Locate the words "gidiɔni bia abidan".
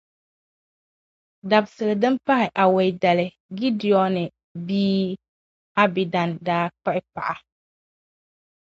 3.57-6.29